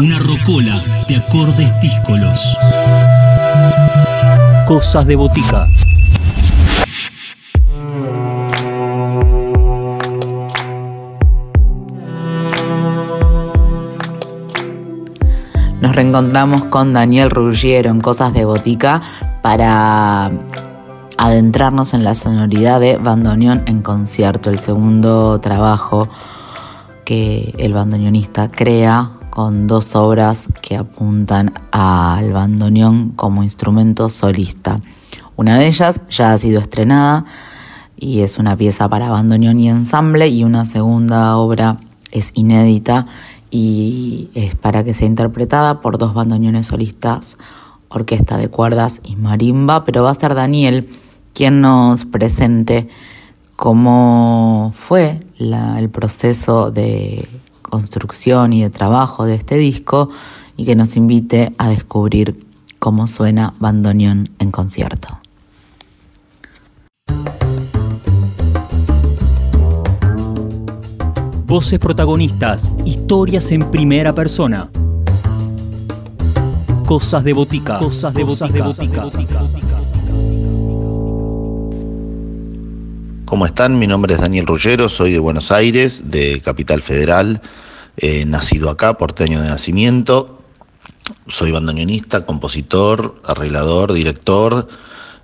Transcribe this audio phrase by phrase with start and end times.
[0.00, 2.40] Una rocola de acordes díscolos.
[4.66, 5.66] Cosas de botica.
[15.82, 19.02] Nos reencontramos con Daniel Ruggiero en Cosas de Botica
[19.42, 20.32] para
[21.18, 26.08] adentrarnos en la sonoridad de Bandoneón en concierto, el segundo trabajo
[27.04, 34.82] que el bandoneonista crea con dos obras que apuntan al bandoneón como instrumento solista.
[35.34, 37.24] Una de ellas ya ha sido estrenada
[37.96, 41.78] y es una pieza para bandoneón y ensamble y una segunda obra
[42.12, 43.06] es inédita
[43.50, 47.38] y es para que sea interpretada por dos bandoneones solistas,
[47.88, 50.86] orquesta de cuerdas y marimba, pero va a ser Daniel
[51.32, 52.90] quien nos presente
[53.56, 57.26] cómo fue el proceso de
[57.70, 60.10] construcción y de trabajo de este disco
[60.56, 62.46] y que nos invite a descubrir
[62.78, 65.18] cómo suena bandoneón en concierto.
[71.46, 74.68] Voces protagonistas, historias en primera persona.
[76.86, 77.78] Cosas de botica.
[77.78, 79.59] Cosas de botica.
[83.30, 83.78] ¿Cómo están?
[83.78, 87.40] Mi nombre es Daniel Rullero, soy de Buenos Aires, de Capital Federal,
[87.96, 90.42] eh, nacido acá, porteño de nacimiento.
[91.28, 94.66] Soy bandoneonista, compositor, arreglador, director.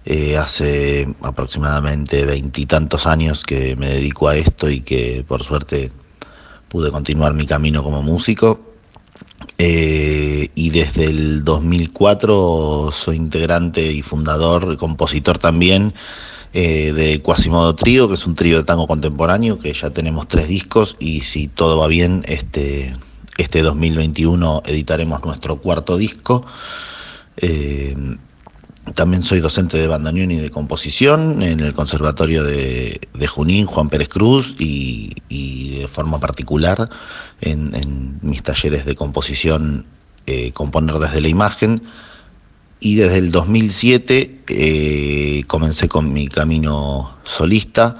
[0.04, 5.91] Eh, hace aproximadamente veintitantos años que me dedico a esto y que por suerte
[6.68, 8.60] pude continuar mi camino como músico.
[9.58, 15.92] Eh, y desde el 2004 soy integrante y fundador, compositor también
[16.58, 20.48] eh, de Quasimodo Trío, que es un trío de tango contemporáneo, que ya tenemos tres
[20.48, 22.96] discos y si todo va bien, este,
[23.36, 26.46] este 2021 editaremos nuestro cuarto disco.
[27.36, 27.94] Eh,
[28.94, 34.08] también soy docente de bandoneón y de composición en el Conservatorio de, Junín, Juan Pérez
[34.08, 35.12] Cruz, y,
[35.78, 36.88] de forma particular
[37.42, 39.84] en, mis talleres de composición,
[40.25, 41.82] eh, componer desde la imagen.
[42.78, 47.98] Y desde el 2007 eh, comencé con mi camino solista,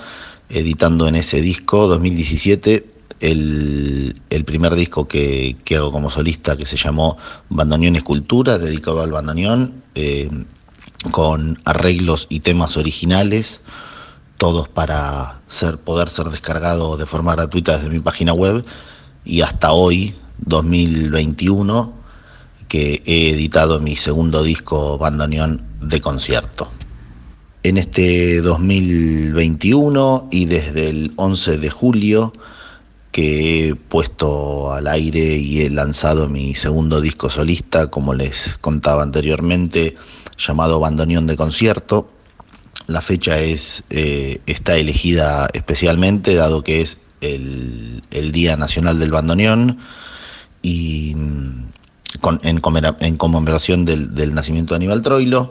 [0.49, 2.87] editando en ese disco, 2017,
[3.21, 4.15] el,
[4.45, 7.17] primer disco que, hago como solista que se llamó
[7.49, 9.83] Bandoneón Escultura, dedicado al bandoneón.
[9.95, 10.29] Eh,
[11.11, 13.61] con arreglos y temas originales,
[14.39, 18.65] todos para ser, poder ser descargados de forma gratuita desde mi página web
[19.25, 21.93] y hasta hoy, 2021,
[22.69, 26.71] que he editado mi segundo disco bandoneón de concierto.
[27.63, 32.33] En este 2021 y desde el 11 de julio
[33.17, 39.03] que he puesto al aire y he lanzado mi segundo disco solista, como les contaba
[39.03, 39.97] anteriormente,
[40.37, 42.11] llamado Bandoneón de Concierto.
[42.87, 49.79] La fecha es, eh, está elegida especialmente, dado que es el, Día Nacional del Bandoneón
[50.61, 51.17] y
[52.43, 52.61] en,
[53.17, 55.51] conmemoración del, nacimiento de Aníbal Troilo.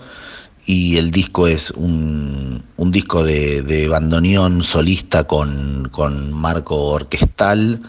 [0.65, 7.81] Y el disco es un, disco de, bandoneón solista con, con marco orquestal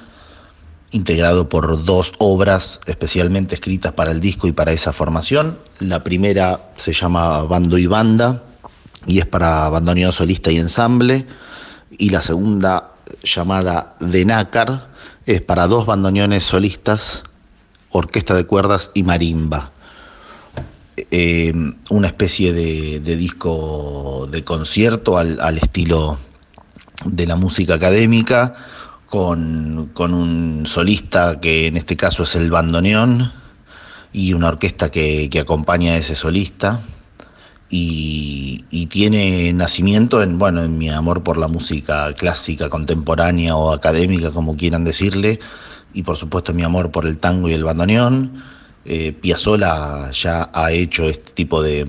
[0.92, 5.58] integrado por dos obras especialmente escritas para el disco y para esa formación.
[5.80, 8.42] La primera se llama Bando y Banda
[9.06, 11.26] y es para bandoneón solista y ensamble.
[11.90, 14.88] Y la segunda, llamada De Nácar,
[15.24, 17.22] es para dos bandoneones solistas,
[17.96, 19.72] orquesta de cuerdas y marimba.
[21.10, 21.52] Eh,
[21.90, 26.18] una especie de, disco de concierto al estilo
[27.04, 28.54] de la música académica
[29.06, 33.32] con, un solista que en este caso es el bandoneón
[34.12, 36.80] y una orquesta que, acompaña a ese solista.
[37.68, 44.30] Y, tiene nacimiento en bueno en mi amor por la música clásica, contemporánea o académica,
[44.30, 45.40] como quieran decirle,
[45.96, 48.42] y por supuesto mi amor por el tango y el bandoneón.
[48.84, 51.86] Eh, Piazzolla ya ha hecho este tipo de,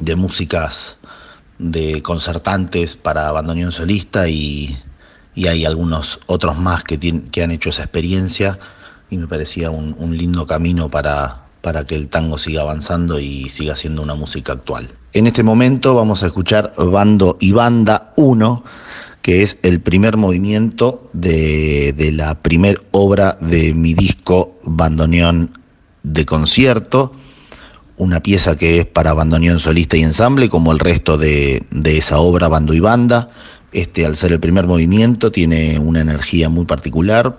[0.00, 0.96] de músicas
[1.58, 4.76] de concertantes para bandoneón solista y,
[5.34, 8.58] y hay algunos otros más que, que han hecho esa experiencia
[9.08, 13.76] y me parecía un, lindo camino para, para que el tango siga avanzando y siga
[13.76, 14.88] siendo una música actual.
[15.12, 18.64] En este momento vamos a escuchar Bando y Banda 1,
[19.22, 25.58] que es el primer movimiento de, de la primer obra de mi disco Bandoneón
[26.02, 27.12] de concierto,
[27.96, 32.18] una pieza que es para bandoneón solista y ensamble, como el resto de, de esa
[32.18, 33.30] obra, Bando y Banda.
[33.72, 37.38] Este, al ser el primer movimiento, tiene una energía muy particular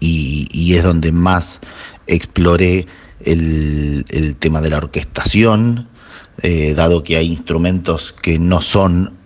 [0.00, 1.60] y, es donde más
[2.06, 2.86] exploré
[3.20, 5.88] el, tema de la orquestación,
[6.42, 9.18] eh, dado que hay instrumentos que no son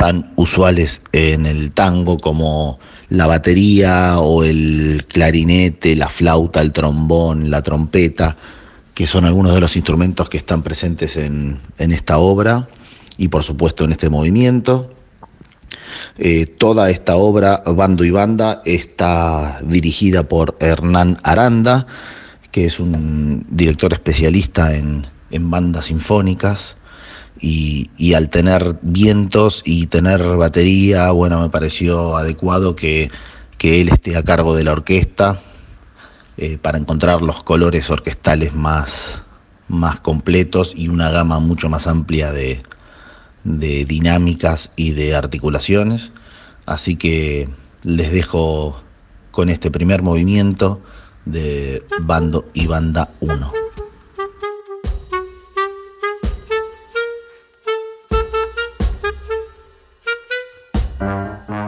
[0.00, 2.78] tan usuales en el tango como
[3.10, 8.34] la batería o el clarinete, la flauta, el trombón, la trompeta,
[8.94, 12.66] que son algunos de los instrumentos que están presentes en, esta obra
[13.18, 14.88] y por supuesto en este movimiento.
[16.16, 21.86] Eh, toda esta obra, Bando y Banda, está dirigida por Hernán Aranda,
[22.50, 25.04] que es un director especialista en,
[25.50, 26.76] bandas sinfónicas.
[27.42, 33.10] Y, al tener vientos y tener batería, bueno, me pareció adecuado que,
[33.58, 35.38] él esté a cargo de la orquesta
[36.36, 39.22] eh, para encontrar los colores orquestales más,
[39.68, 42.62] más completos y una gama mucho más amplia de,
[43.44, 46.10] de dinámicas y de articulaciones.
[46.66, 47.48] Así que
[47.82, 48.82] les dejo
[49.30, 50.80] con este primer movimiento
[51.24, 53.69] de Bando y Banda 1.
[61.00, 61.59] Música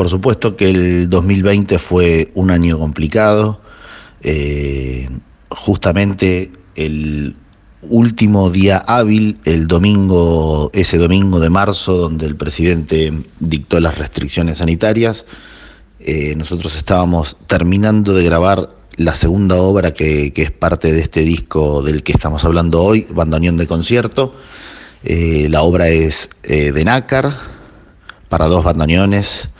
[0.00, 3.60] Por supuesto que el 2020 fue un año complicado.
[4.22, 5.06] Eh,
[5.50, 7.36] justamente el
[7.82, 14.56] último día hábil, el domingo, ese domingo de marzo, donde el presidente dictó las restricciones
[14.56, 15.26] sanitarias,
[15.98, 21.82] eh, nosotros estábamos terminando de grabar la segunda obra que, es parte de este disco
[21.82, 24.34] del que estamos hablando hoy, Bandoneón de Concierto.
[25.04, 27.34] Eh, la obra es de nácar,
[28.30, 29.50] para dos bandoneones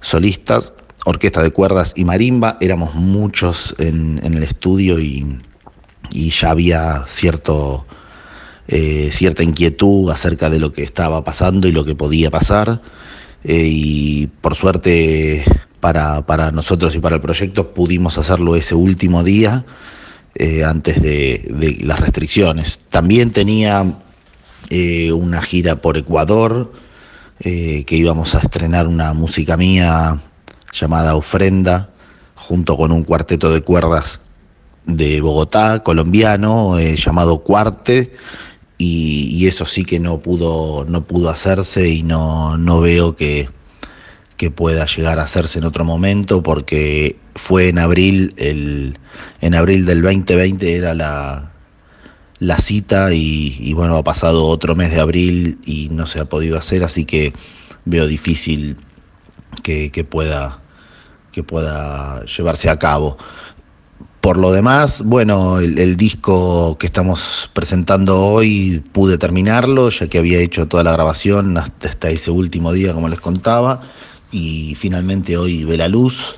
[0.00, 0.74] solistas,
[1.04, 2.56] orquesta de cuerdas y marimba.
[2.60, 5.40] Éramos muchos en, el estudio y,
[6.10, 7.86] ya había cierto,
[8.66, 12.80] eh, cierta inquietud acerca de lo que estaba pasando y lo que podía pasar.
[13.44, 15.44] y por suerte
[15.80, 19.64] para, para, nosotros y para el proyecto pudimos hacerlo ese último día
[20.64, 22.80] antes de, las restricciones.
[22.90, 23.98] También tenía
[24.70, 26.72] eh, una gira por Ecuador,
[27.40, 30.18] eh, que íbamos a estrenar una música mía
[30.72, 31.90] llamada Ofrenda,
[32.34, 34.20] junto con un cuarteto de cuerdas
[34.86, 38.12] de Bogotá, colombiano, eh, llamado Cuarte,
[38.78, 43.48] y, eso sí que no pudo, no pudo hacerse y no, no veo que,
[44.36, 48.98] que pueda llegar a hacerse en otro momento porque fue en abril el
[49.40, 51.52] en abril del 2020 era la,
[52.40, 56.56] la cita y, bueno, ha pasado otro mes de abril y no se ha podido
[56.56, 57.32] hacer, así que
[57.84, 58.76] veo difícil
[59.62, 60.60] que, pueda,
[61.32, 63.18] que pueda llevarse a cabo.
[64.20, 70.38] Por lo demás, bueno, el, disco que estamos presentando hoy pude terminarlo, ya que había
[70.38, 73.82] hecho toda la grabación hasta ese último día, como les contaba,
[74.30, 76.36] y finalmente hoy ve la luz.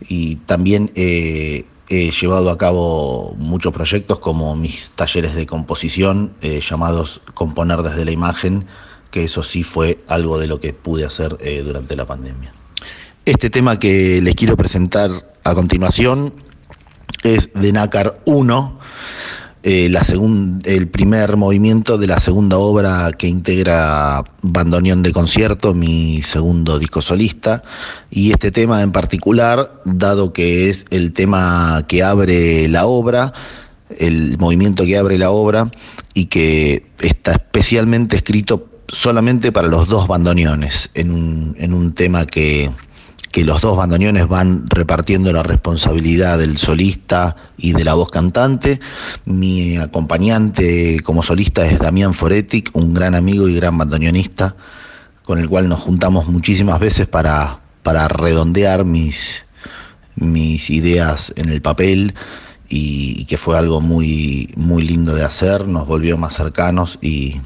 [0.00, 6.60] Y también eh, He llevado a cabo muchos proyectos como mis talleres de composición eh,
[6.60, 8.66] llamados Componer desde la imagen,
[9.10, 12.52] que eso sí fue algo de lo que pude hacer eh, durante la pandemia.
[13.24, 16.34] Este tema que les quiero presentar a continuación
[17.22, 18.78] es de Nácar 1
[19.62, 20.02] eh, la
[20.64, 27.02] el primer movimiento de la segunda obra que integra Bandoneón de Concierto, mi segundo disco
[27.02, 27.62] solista,
[28.10, 33.32] y este tema en particular, dado que es el tema que abre la obra,
[33.96, 35.70] el movimiento que abre la obra
[36.14, 42.26] y que está especialmente escrito solamente para los dos bandoneones, en un, en un tema
[42.26, 42.70] que
[43.30, 48.80] que los dos bandoneones van repartiendo la responsabilidad del solista y de la voz cantante.
[49.24, 54.56] Mi acompañante como solista es Damián Foretic, un gran amigo y gran bandoneonista,
[55.24, 59.44] con el cual nos juntamos muchísimas veces para, para redondear mis,
[60.16, 62.14] mis ideas en el papel
[62.68, 67.40] y, que fue algo muy, muy lindo de hacer, nos volvió más cercanos y,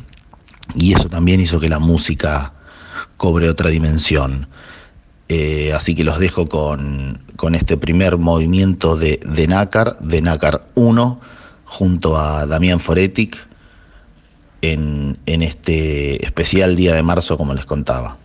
[0.74, 2.52] y eso también hizo que la música
[3.16, 4.48] cobre otra dimensión.
[5.34, 7.22] Eh, así que los dejo con,
[7.54, 11.20] este primer movimiento de, de Nácar, de Nácar 1,
[11.64, 13.38] junto a Damián Foretic,
[14.60, 18.18] en, en este especial día de marzo, como les contaba.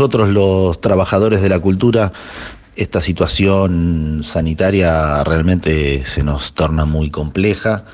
[0.00, 2.10] Nosotros los trabajadores de la cultura,
[2.74, 7.84] esta situación sanitaria realmente se nos torna muy compleja.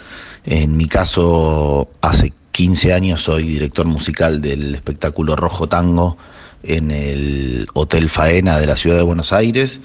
[0.44, 6.16] En mi caso, hace 15 años soy director musical del espectáculo Rojo Tango
[6.62, 9.80] en el Hotel Faena de la ciudad de Buenos Aires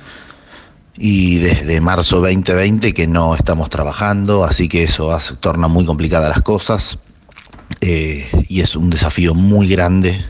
[0.96, 6.44] y desde marzo 2020 que no estamos trabajando, así que eso torna muy complicadas las
[6.44, 7.00] cosas
[7.80, 10.24] eh, y es un desafío muy grande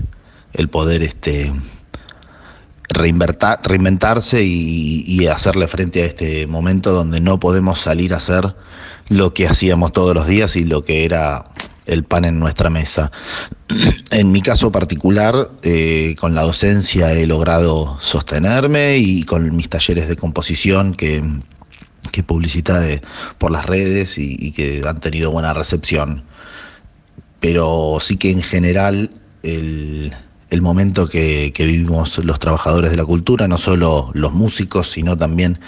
[0.53, 1.51] el poder este,
[2.93, 8.55] reinventarse y, hacerle frente a este momento donde no podemos salir a hacer
[9.07, 11.45] lo que hacíamos todos los días y lo que era
[11.85, 13.11] el pan en nuestra mesa.
[14.11, 20.09] En mi caso particular, eh, con la docencia he logrado sostenerme y con mis talleres
[20.09, 21.23] de composición que,
[22.11, 23.01] que publicité
[23.37, 26.23] por las redes y que han tenido buena recepción.
[27.39, 29.11] Pero sí que en general
[29.43, 30.13] el,
[30.51, 35.59] el momento que, vivimos los trabajadores de la cultura, no solo los músicos, sino también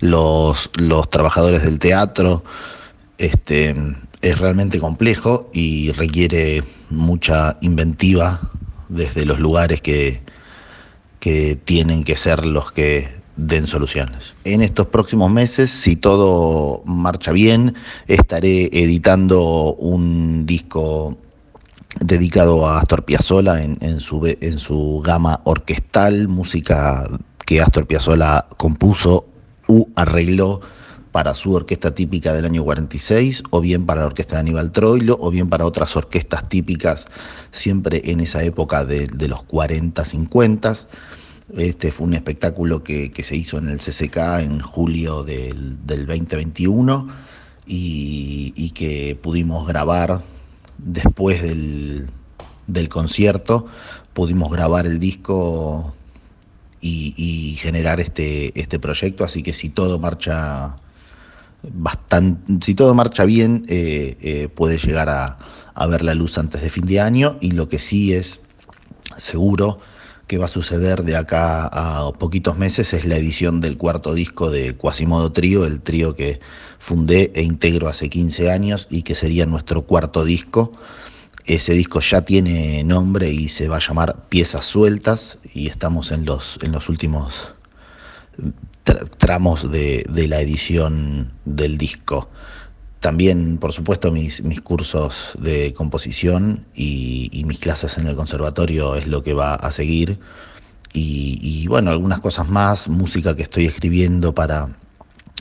[0.00, 0.70] los,
[1.10, 2.44] trabajadores del teatro.
[3.18, 3.74] Este,
[4.20, 8.40] es realmente complejo y requiere mucha inventiva
[8.88, 10.20] desde los lugares que
[11.64, 14.34] tienen que ser los que den soluciones.
[14.44, 17.74] En estos próximos meses, si todo marcha bien,
[18.08, 21.16] estaré editando un disco
[22.00, 27.08] dedicado a Astor Piazzolla en, su, en su gama orquestal, música
[27.44, 29.26] que Astor Piazzolla compuso
[29.68, 30.60] u arregló
[31.12, 35.18] para su orquesta típica del año 46, o bien para la orquesta de Aníbal Troilo,
[35.20, 37.06] o bien para otras orquestas típicas,
[37.50, 40.76] siempre en esa época de, los 40, 50.
[41.58, 47.08] Este fue un espectáculo que, se hizo en el CCK en julio del, 2021
[47.66, 50.22] y, y que pudimos grabar
[50.84, 52.08] después del,
[52.88, 53.66] concierto
[54.12, 55.94] pudimos grabar el disco
[56.80, 60.76] y, generar este, este proyecto, así que si todo marcha
[61.62, 65.38] bastante, si todo marcha bien, eh, eh, puede llegar a,
[65.86, 67.38] ver la luz antes de fin de año.
[67.40, 68.40] Y lo que sí es
[69.16, 69.80] seguro
[70.26, 74.50] que va a suceder de acá a poquitos meses es la edición del cuarto disco
[74.50, 76.40] de Quasimodo Trío, el trío que
[76.78, 80.72] fundé e integro hace 15 años y que sería nuestro cuarto disco.
[81.44, 86.24] Ese disco ya tiene nombre y se va a llamar Piezas Sueltas y estamos en
[86.24, 87.54] los, en los últimos
[89.18, 92.28] tramos de, la edición del disco.
[93.02, 99.08] También, por supuesto, mis, mis cursos de composición y, mis clases en el conservatorio es
[99.08, 100.20] lo que va a seguir.
[100.92, 104.68] Y, bueno, algunas cosas más, música que estoy escribiendo para,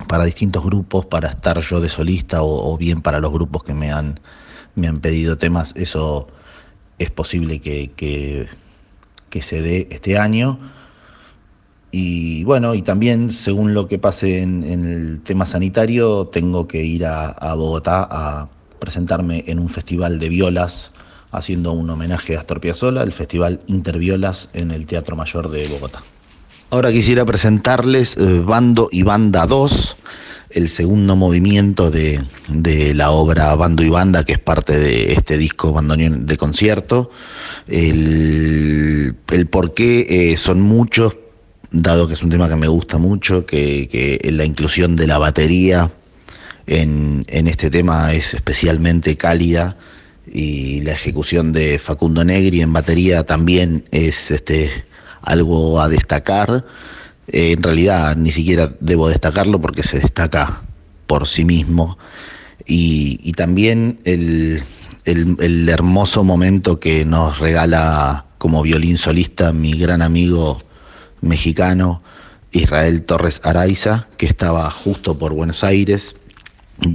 [0.07, 3.91] para distintos grupos, para estar yo de solista o, bien para los grupos que me
[3.91, 4.19] han,
[4.73, 6.29] me han pedido temas, eso
[6.97, 10.57] es posible que, que, se dé este año.
[11.91, 17.05] Y bueno, y también según lo que pase en, el tema sanitario, tengo que ir
[17.05, 18.49] a, Bogotá a
[18.79, 20.91] presentarme en un festival de violas,
[21.31, 26.01] haciendo un homenaje a Astor Piazzolla, el Festival Interviolas en el Teatro Mayor de Bogotá.
[26.69, 29.97] Ahora quisiera presentarles eh, Bando y Banda 2,
[30.51, 32.23] el segundo movimiento de,
[32.95, 37.11] la obra Bando y Banda, que es parte de este disco bandoneón de concierto.
[37.67, 39.15] El,
[39.49, 41.15] por qué eh, son muchos,
[41.71, 45.91] dado que es un tema que me gusta mucho, que, la inclusión de la batería
[46.67, 49.77] en, este tema es especialmente cálida
[50.31, 54.69] y la ejecución de Facundo Negri en batería también es este
[55.21, 56.65] algo a destacar.
[57.27, 60.63] Eh, en realidad ni siquiera debo destacarlo porque se destaca
[61.07, 61.97] por sí mismo.
[62.65, 64.63] Y, también el,
[65.03, 70.61] hermoso momento que nos regala como violín solista mi gran amigo
[71.21, 72.03] mexicano
[72.51, 76.15] Israel Torres Araiza, que estaba justo por Buenos Aires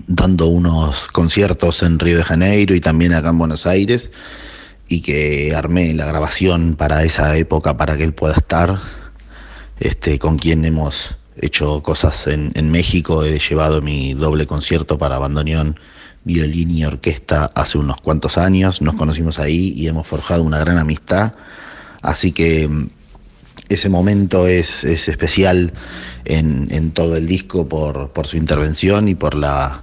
[0.06, 4.10] dando unos conciertos en Río de Janeiro y también acá en Buenos Aires
[4.88, 8.78] y que armé la grabación para esa época para que él pueda estar,
[9.78, 15.18] este, con quien hemos hecho cosas en, en México, he llevado mi doble concierto para
[15.18, 15.78] bandoneón,
[16.24, 20.78] violín y orquesta hace unos cuantos años, nos conocimos ahí y hemos forjado una gran
[20.78, 21.34] amistad,
[22.02, 22.88] así que
[23.68, 25.72] ese momento es, es especial
[26.24, 29.82] en, en, todo el disco por, por su intervención y por la,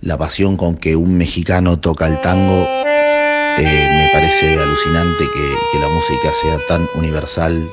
[0.00, 2.66] la pasión con que un mexicano toca el tango
[3.56, 7.70] eh, me parece alucinante que, la música sea tan universal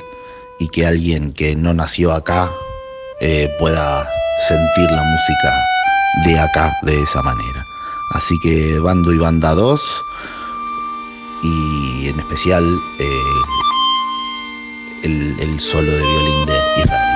[0.60, 2.48] y que alguien que no nació acá
[3.20, 4.08] eh, pueda
[4.48, 5.54] sentir la música
[6.24, 7.64] de acá de esa manera.
[8.12, 9.80] Así que Bando y Banda 2
[11.42, 12.64] y en especial
[13.00, 13.22] eh,
[15.02, 17.11] el, el solo de violín de Israel.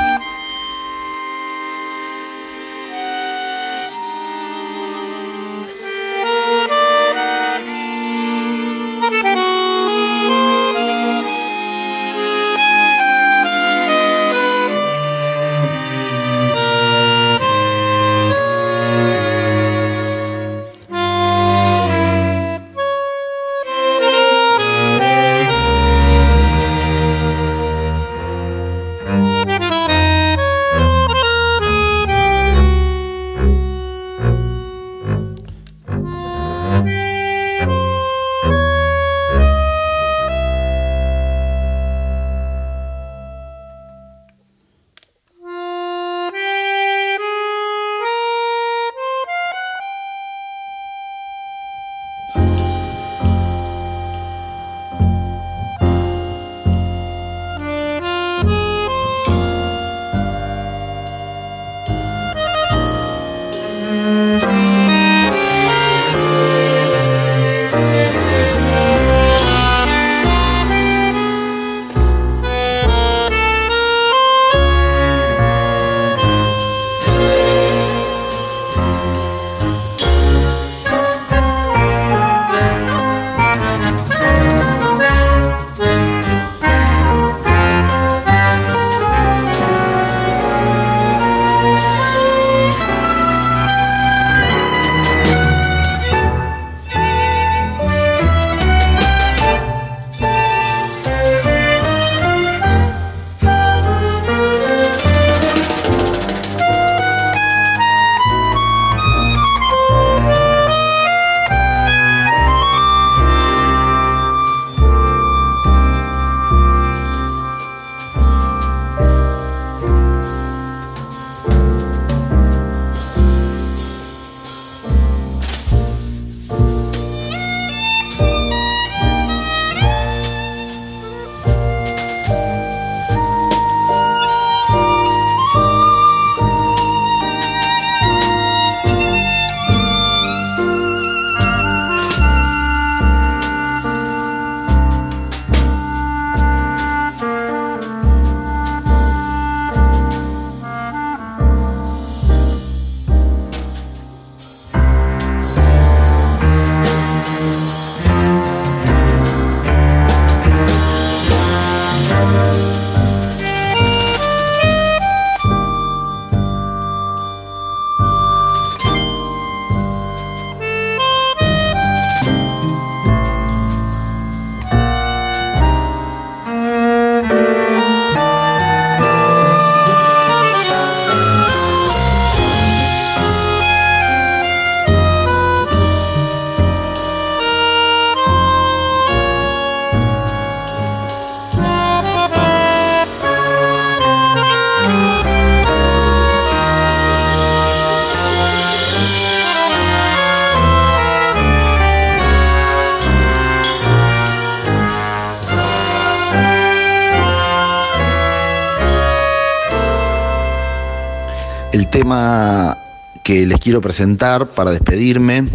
[211.85, 212.79] Tema
[213.23, 215.49] que les quiero presentar para despedirme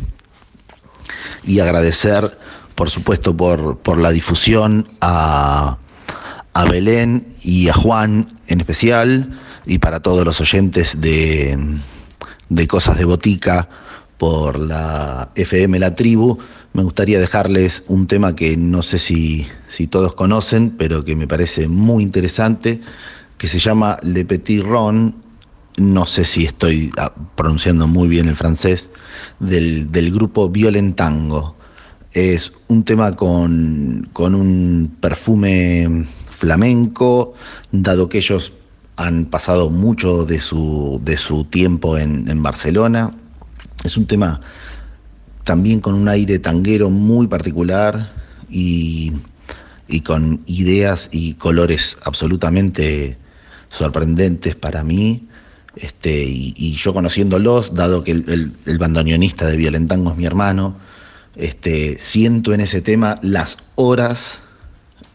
[1.44, 2.38] y agradecer,
[2.76, 5.78] por supuesto, por, por la difusión a,
[6.54, 11.58] a Belén y a Juan en especial, y para todos los oyentes de,
[12.50, 13.70] de Cosas de Botica
[14.18, 16.38] por la FM La Tribu,
[16.74, 21.28] me gustaría dejarles un tema que no sé si, si todos conocen, pero que me
[21.28, 22.82] parece muy interesante,
[23.38, 25.31] que se llama Le Petit Ron
[25.82, 28.90] no sé si estoy ah, pronunciando muy bien el francés,
[29.40, 31.56] del, grupo Violentango.
[32.12, 37.34] Es un tema con, un perfume flamenco,
[37.72, 38.54] dado que ellos
[38.96, 43.16] han pasado mucho de su, de su tiempo en, Barcelona.
[43.84, 44.42] Es un tema
[45.44, 48.14] también con un aire tanguero muy particular
[48.50, 49.14] y,
[49.88, 53.18] y con ideas y colores absolutamente
[53.70, 55.28] sorprendentes para mí
[55.76, 60.76] este, y, yo conociéndolos, dado que el, bandoneonista de Violentango es mi hermano,
[61.36, 64.40] este, siento en ese tema las horas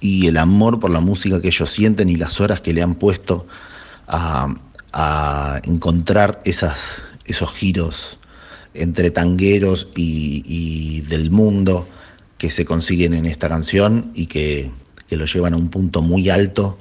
[0.01, 2.95] y el amor por la música que ellos sienten y las horas que le han
[2.95, 3.47] puesto
[4.09, 4.55] a,
[5.65, 8.19] encontrar esos giros
[8.73, 11.87] entre tangueros y, del mundo
[12.39, 14.71] que se consiguen en esta canción y que
[15.11, 16.79] lo llevan a un punto muy alto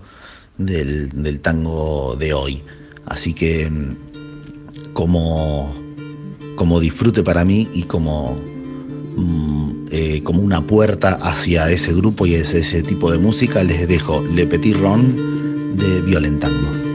[0.58, 2.64] del, tango de hoy.
[3.06, 5.74] Así que mm, como,
[6.56, 8.38] como disfrute para mí y como,
[9.16, 13.88] mm, eh, como una puerta hacia ese grupo y ese, ese tipo de música, les
[13.88, 16.95] dejo Le Petit Ron de Violentango.